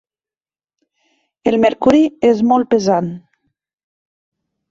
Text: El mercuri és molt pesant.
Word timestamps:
El 1.51 1.57
mercuri 1.65 2.01
és 2.31 2.41
molt 2.53 2.69
pesant. 2.73 3.13